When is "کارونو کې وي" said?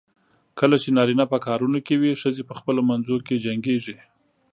1.47-2.11